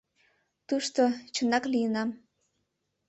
[0.67, 1.01] Тушто,
[1.33, 2.09] чынак, лийынам